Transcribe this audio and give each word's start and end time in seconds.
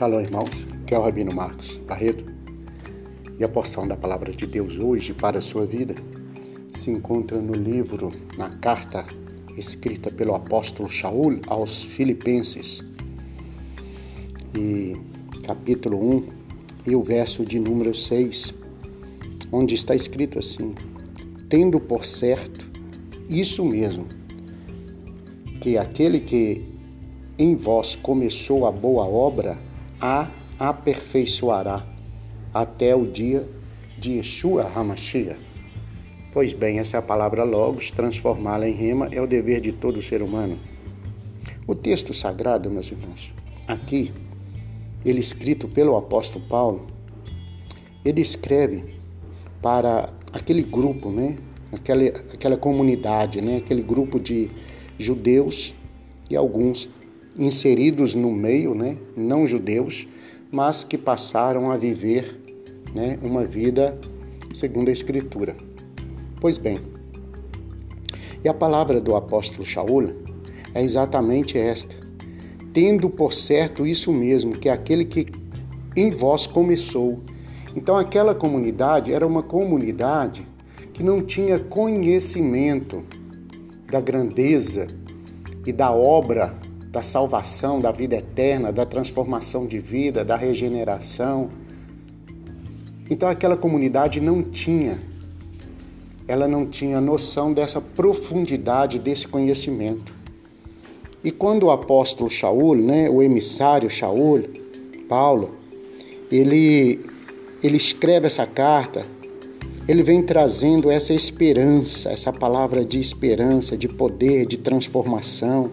Shalom, 0.00 0.22
irmãos. 0.22 0.66
Que 0.86 0.94
é 0.94 0.98
o 0.98 1.02
Rabino 1.02 1.30
Marcos 1.30 1.76
Barreto. 1.86 2.24
E 3.38 3.44
a 3.44 3.48
porção 3.50 3.86
da 3.86 3.94
palavra 3.94 4.32
de 4.32 4.46
Deus 4.46 4.78
hoje 4.78 5.12
para 5.12 5.40
a 5.40 5.42
sua 5.42 5.66
vida 5.66 5.94
se 6.72 6.90
encontra 6.90 7.38
no 7.38 7.52
livro, 7.52 8.10
na 8.38 8.48
carta 8.48 9.04
escrita 9.58 10.10
pelo 10.10 10.34
apóstolo 10.34 10.88
Shaul 10.88 11.40
aos 11.46 11.82
Filipenses, 11.82 12.82
e 14.56 14.96
capítulo 15.44 16.16
1 16.16 16.28
e 16.86 16.96
o 16.96 17.02
verso 17.02 17.44
de 17.44 17.60
número 17.60 17.94
6, 17.94 18.54
onde 19.52 19.74
está 19.74 19.94
escrito 19.94 20.38
assim: 20.38 20.74
Tendo 21.46 21.78
por 21.78 22.06
certo 22.06 22.70
isso 23.28 23.62
mesmo, 23.66 24.06
que 25.60 25.76
aquele 25.76 26.20
que 26.20 26.64
em 27.38 27.54
vós 27.54 27.96
começou 27.96 28.64
a 28.64 28.72
boa 28.72 29.04
obra, 29.04 29.58
a 30.00 30.28
aperfeiçoará 30.58 31.84
até 32.52 32.94
o 32.94 33.06
dia 33.06 33.46
de 33.98 34.12
Yeshua 34.12 34.70
HaMashiach. 34.74 35.38
Pois 36.32 36.54
bem, 36.54 36.78
essa 36.78 36.96
é 36.96 36.98
a 36.98 37.02
palavra 37.02 37.44
logos, 37.44 37.90
transformá-la 37.90 38.68
em 38.68 38.74
rema 38.74 39.08
é 39.12 39.20
o 39.20 39.26
dever 39.26 39.60
de 39.60 39.72
todo 39.72 40.00
ser 40.00 40.22
humano. 40.22 40.58
O 41.66 41.74
texto 41.74 42.14
sagrado, 42.14 42.70
meus 42.70 42.90
irmãos, 42.90 43.32
aqui, 43.66 44.12
ele 45.04 45.20
escrito 45.20 45.68
pelo 45.68 45.96
apóstolo 45.96 46.44
Paulo, 46.46 46.86
ele 48.04 48.20
escreve 48.20 48.94
para 49.60 50.10
aquele 50.32 50.62
grupo, 50.62 51.10
né? 51.10 51.36
Aquela, 51.72 52.04
aquela 52.04 52.56
comunidade, 52.56 53.40
né? 53.40 53.58
aquele 53.58 53.82
grupo 53.82 54.18
de 54.18 54.50
judeus 54.98 55.74
e 56.28 56.36
alguns 56.36 56.90
inseridos 57.38 58.14
no 58.14 58.30
meio, 58.30 58.74
né? 58.74 58.96
não 59.16 59.46
judeus, 59.46 60.06
mas 60.50 60.84
que 60.84 60.98
passaram 60.98 61.70
a 61.70 61.76
viver 61.76 62.38
né? 62.94 63.18
uma 63.22 63.44
vida 63.44 63.98
segundo 64.52 64.88
a 64.88 64.92
Escritura. 64.92 65.56
Pois 66.40 66.58
bem, 66.58 66.78
e 68.42 68.48
a 68.48 68.54
palavra 68.54 69.00
do 69.00 69.14
apóstolo 69.14 69.66
Shaul 69.66 70.14
é 70.74 70.82
exatamente 70.82 71.58
esta: 71.58 71.94
tendo 72.72 73.10
por 73.10 73.32
certo 73.32 73.86
isso 73.86 74.12
mesmo, 74.12 74.52
que 74.52 74.68
é 74.68 74.72
aquele 74.72 75.04
que 75.04 75.26
em 75.96 76.10
vós 76.10 76.46
começou. 76.46 77.20
Então, 77.76 77.96
aquela 77.96 78.34
comunidade 78.34 79.12
era 79.12 79.26
uma 79.26 79.42
comunidade 79.42 80.46
que 80.92 81.02
não 81.02 81.22
tinha 81.22 81.58
conhecimento 81.58 83.04
da 83.90 84.00
grandeza 84.00 84.86
e 85.66 85.72
da 85.72 85.92
obra 85.92 86.58
da 86.90 87.02
salvação, 87.02 87.78
da 87.78 87.92
vida 87.92 88.16
eterna, 88.16 88.72
da 88.72 88.84
transformação 88.84 89.64
de 89.64 89.78
vida, 89.78 90.24
da 90.24 90.34
regeneração. 90.36 91.48
Então 93.08 93.28
aquela 93.28 93.56
comunidade 93.56 94.20
não 94.20 94.42
tinha, 94.42 94.98
ela 96.26 96.48
não 96.48 96.66
tinha 96.66 97.00
noção 97.00 97.52
dessa 97.52 97.80
profundidade 97.80 98.98
desse 98.98 99.28
conhecimento. 99.28 100.12
E 101.22 101.30
quando 101.30 101.64
o 101.64 101.70
apóstolo 101.70 102.28
Shaul, 102.28 102.74
né, 102.76 103.08
o 103.08 103.22
emissário 103.22 103.88
Shaul, 103.88 104.42
Paulo, 105.08 105.50
ele 106.30 107.00
ele 107.62 107.76
escreve 107.76 108.26
essa 108.26 108.46
carta, 108.46 109.04
ele 109.86 110.02
vem 110.02 110.22
trazendo 110.22 110.90
essa 110.90 111.12
esperança, 111.12 112.08
essa 112.08 112.32
palavra 112.32 112.82
de 112.82 112.98
esperança, 112.98 113.76
de 113.76 113.86
poder, 113.86 114.46
de 114.46 114.56
transformação 114.56 115.70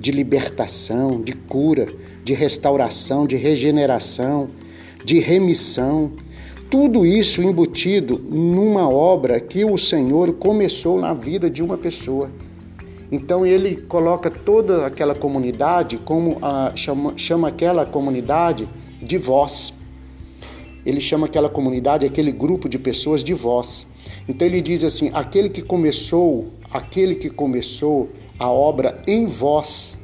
de 0.00 0.10
libertação, 0.10 1.20
de 1.20 1.32
cura, 1.32 1.86
de 2.24 2.32
restauração, 2.32 3.26
de 3.26 3.36
regeneração, 3.36 4.48
de 5.04 5.18
remissão. 5.18 6.12
Tudo 6.70 7.04
isso 7.04 7.42
embutido 7.42 8.18
numa 8.18 8.88
obra 8.88 9.38
que 9.38 9.62
o 9.62 9.76
Senhor 9.76 10.32
começou 10.34 10.98
na 10.98 11.12
vida 11.12 11.50
de 11.50 11.62
uma 11.62 11.76
pessoa. 11.76 12.30
Então 13.12 13.44
ele 13.44 13.76
coloca 13.76 14.30
toda 14.30 14.86
aquela 14.86 15.14
comunidade 15.14 15.98
como 15.98 16.38
a, 16.40 16.72
chama, 16.74 17.12
chama 17.16 17.48
aquela 17.48 17.84
comunidade 17.84 18.68
de 19.02 19.18
voz. 19.18 19.74
Ele 20.86 21.00
chama 21.00 21.26
aquela 21.26 21.50
comunidade, 21.50 22.06
aquele 22.06 22.32
grupo 22.32 22.68
de 22.68 22.78
pessoas 22.78 23.22
de 23.22 23.34
voz. 23.34 23.86
Então 24.26 24.46
ele 24.46 24.62
diz 24.62 24.82
assim: 24.82 25.10
aquele 25.12 25.50
que 25.50 25.60
começou, 25.60 26.48
aquele 26.72 27.16
que 27.16 27.28
começou 27.28 28.08
a 28.40 28.50
obra 28.50 29.02
em 29.06 29.26
vós, 29.26 29.98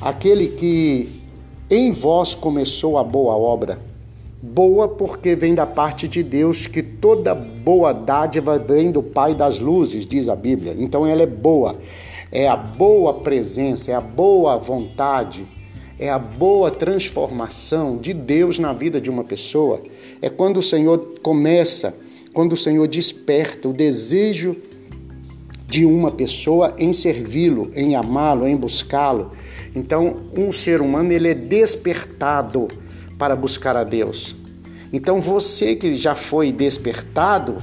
aquele 0.00 0.46
que 0.46 1.20
em 1.68 1.90
vós 1.90 2.32
começou 2.32 2.96
a 2.96 3.02
boa 3.02 3.36
obra. 3.36 3.80
Boa 4.40 4.86
porque 4.86 5.34
vem 5.34 5.52
da 5.52 5.66
parte 5.66 6.06
de 6.06 6.22
Deus, 6.22 6.68
que 6.68 6.80
toda 6.80 7.34
boa 7.34 7.92
dádiva 7.92 8.56
vem 8.56 8.92
do 8.92 9.02
Pai 9.02 9.34
das 9.34 9.58
luzes, 9.58 10.06
diz 10.06 10.28
a 10.28 10.36
Bíblia. 10.36 10.76
Então 10.78 11.04
ela 11.04 11.22
é 11.22 11.26
boa. 11.26 11.76
É 12.30 12.46
a 12.46 12.56
boa 12.56 13.14
presença, 13.14 13.90
é 13.90 13.94
a 13.94 14.00
boa 14.00 14.56
vontade, 14.56 15.44
é 15.98 16.08
a 16.08 16.18
boa 16.18 16.70
transformação 16.70 17.96
de 17.96 18.12
Deus 18.12 18.60
na 18.60 18.72
vida 18.72 19.00
de 19.00 19.10
uma 19.10 19.24
pessoa. 19.24 19.82
É 20.22 20.28
quando 20.28 20.58
o 20.58 20.62
Senhor 20.62 21.14
começa, 21.20 21.94
quando 22.32 22.52
o 22.52 22.56
Senhor 22.56 22.86
desperta 22.86 23.68
o 23.68 23.72
desejo 23.72 24.54
de 25.66 25.84
uma 25.84 26.10
pessoa 26.10 26.74
em 26.78 26.92
servi-lo, 26.92 27.70
em 27.74 27.96
amá-lo, 27.96 28.46
em 28.46 28.56
buscá-lo. 28.56 29.32
Então, 29.74 30.22
um 30.36 30.52
ser 30.52 30.80
humano 30.80 31.12
ele 31.12 31.28
é 31.28 31.34
despertado 31.34 32.68
para 33.18 33.34
buscar 33.34 33.76
a 33.76 33.84
Deus. 33.84 34.36
Então, 34.92 35.20
você 35.20 35.74
que 35.74 35.96
já 35.96 36.14
foi 36.14 36.52
despertado, 36.52 37.62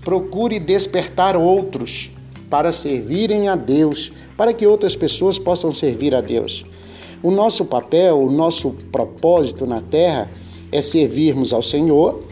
procure 0.00 0.58
despertar 0.58 1.36
outros 1.36 2.10
para 2.48 2.72
servirem 2.72 3.48
a 3.48 3.54
Deus, 3.54 4.12
para 4.36 4.52
que 4.52 4.66
outras 4.66 4.96
pessoas 4.96 5.38
possam 5.38 5.72
servir 5.72 6.14
a 6.14 6.20
Deus. 6.20 6.64
O 7.22 7.30
nosso 7.30 7.64
papel, 7.64 8.18
o 8.18 8.30
nosso 8.30 8.72
propósito 8.90 9.64
na 9.66 9.80
terra 9.80 10.30
é 10.72 10.82
servirmos 10.82 11.52
ao 11.52 11.62
Senhor 11.62 12.24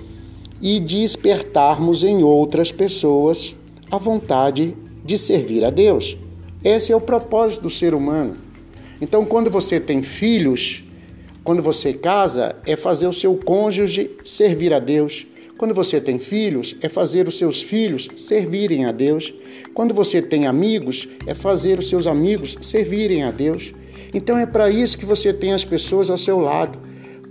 e 0.60 0.80
despertarmos 0.80 2.02
em 2.02 2.24
outras 2.24 2.72
pessoas 2.72 3.54
a 3.90 3.98
vontade 3.98 4.76
de 5.10 5.18
servir 5.18 5.64
a 5.64 5.70
Deus. 5.70 6.16
Esse 6.62 6.92
é 6.92 6.96
o 6.96 7.00
propósito 7.00 7.62
do 7.62 7.70
ser 7.70 7.94
humano. 7.94 8.36
Então, 9.00 9.24
quando 9.24 9.50
você 9.50 9.80
tem 9.80 10.04
filhos, 10.04 10.84
quando 11.42 11.60
você 11.60 11.92
casa, 11.92 12.54
é 12.64 12.76
fazer 12.76 13.08
o 13.08 13.12
seu 13.12 13.34
cônjuge 13.34 14.12
servir 14.24 14.72
a 14.72 14.78
Deus. 14.78 15.26
Quando 15.58 15.74
você 15.74 16.00
tem 16.00 16.20
filhos, 16.20 16.76
é 16.80 16.88
fazer 16.88 17.26
os 17.26 17.36
seus 17.36 17.60
filhos 17.60 18.08
servirem 18.16 18.84
a 18.84 18.92
Deus. 18.92 19.34
Quando 19.74 19.92
você 19.92 20.22
tem 20.22 20.46
amigos, 20.46 21.08
é 21.26 21.34
fazer 21.34 21.80
os 21.80 21.88
seus 21.88 22.06
amigos 22.06 22.56
servirem 22.60 23.24
a 23.24 23.32
Deus. 23.32 23.72
Então 24.14 24.38
é 24.38 24.46
para 24.46 24.70
isso 24.70 24.96
que 24.96 25.04
você 25.04 25.32
tem 25.32 25.52
as 25.52 25.64
pessoas 25.64 26.08
ao 26.08 26.16
seu 26.16 26.38
lado, 26.38 26.78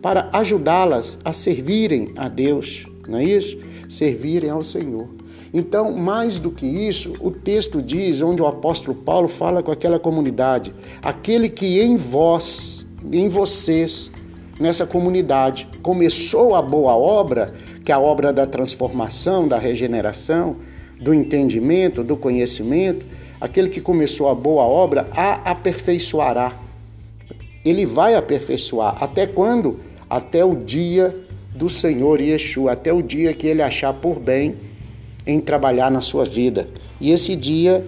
para 0.02 0.30
ajudá-las 0.34 1.18
a 1.24 1.32
servirem 1.32 2.10
a 2.18 2.28
Deus, 2.28 2.86
não 3.08 3.20
é 3.20 3.24
isso? 3.24 3.58
Servirem 3.88 4.50
ao 4.50 4.64
Senhor. 4.64 5.19
Então, 5.54 5.94
mais 5.94 6.40
do 6.40 6.52
que 6.52 6.66
isso, 6.66 7.14
o 7.20 7.32
texto 7.32 7.82
diz, 7.82 8.22
onde 8.22 8.42
o 8.42 8.48
apóstolo 8.48 8.96
Paulo 8.96 9.28
fala 9.28 9.64
com 9.64 9.72
aquela 9.72 10.00
comunidade: 10.00 10.74
aquele 11.02 11.50
que 11.50 11.82
em 11.82 11.98
vós, 11.98 12.86
em 13.12 13.28
vocês, 13.30 14.12
nessa 14.60 14.86
comunidade, 14.86 15.68
começou 15.82 16.54
a 16.54 16.62
boa 16.62 16.96
obra, 16.96 17.54
que 17.84 17.92
é 17.92 17.96
a 17.96 18.00
obra 18.00 18.32
da 18.32 18.46
transformação, 18.46 19.48
da 19.48 19.58
regeneração, 19.58 20.58
do 21.02 21.14
entendimento, 21.14 22.04
do 22.04 22.16
conhecimento, 22.16 23.06
aquele 23.42 23.70
que 23.70 23.82
começou 23.82 24.28
a 24.28 24.36
boa 24.36 24.64
obra, 24.64 25.08
a 25.16 25.52
aperfeiçoará. 25.52 26.54
Ele 27.66 27.86
vai 27.86 28.16
aperfeiçoar. 28.16 29.02
Até 29.02 29.26
quando? 29.26 29.80
Até 30.10 30.46
o 30.46 30.56
dia 30.56 31.18
do 31.56 31.70
Senhor 31.70 32.22
Yeshua, 32.22 32.74
até 32.74 32.94
o 32.94 33.02
dia 33.02 33.34
que 33.34 33.48
ele 33.48 33.62
achar 33.62 33.94
por 33.94 34.20
bem 34.20 34.69
em 35.30 35.40
trabalhar 35.40 35.92
na 35.92 36.02
sua 36.02 36.26
vida. 36.26 36.68
E 37.00 37.12
esse 37.12 37.36
dia, 37.36 37.86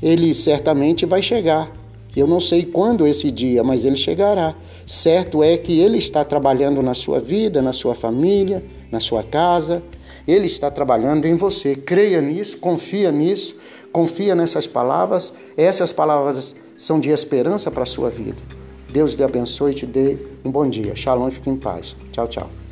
ele 0.00 0.32
certamente 0.32 1.04
vai 1.04 1.20
chegar. 1.20 1.72
Eu 2.16 2.26
não 2.26 2.40
sei 2.40 2.64
quando 2.64 3.06
esse 3.06 3.30
dia, 3.30 3.64
mas 3.64 3.84
ele 3.84 3.96
chegará. 3.96 4.54
Certo 4.86 5.42
é 5.42 5.56
que 5.56 5.78
ele 5.78 5.98
está 5.98 6.24
trabalhando 6.24 6.80
na 6.80 6.94
sua 6.94 7.18
vida, 7.18 7.60
na 7.60 7.72
sua 7.72 7.94
família, 7.94 8.64
na 8.92 9.00
sua 9.00 9.22
casa. 9.22 9.82
Ele 10.26 10.46
está 10.46 10.70
trabalhando 10.70 11.26
em 11.26 11.34
você. 11.34 11.74
Creia 11.74 12.20
nisso, 12.20 12.56
confia 12.58 13.10
nisso, 13.10 13.56
confia 13.92 14.34
nessas 14.34 14.66
palavras. 14.66 15.32
Essas 15.56 15.92
palavras 15.92 16.54
são 16.76 17.00
de 17.00 17.10
esperança 17.10 17.70
para 17.70 17.82
a 17.82 17.86
sua 17.86 18.08
vida. 18.08 18.38
Deus 18.90 19.14
lhe 19.14 19.24
abençoe 19.24 19.72
e 19.72 19.74
te 19.74 19.86
dê 19.86 20.16
um 20.44 20.50
bom 20.50 20.68
dia. 20.68 20.94
Shalom, 20.94 21.30
fique 21.30 21.50
em 21.50 21.56
paz. 21.56 21.94
Tchau, 22.12 22.28
tchau. 22.28 22.67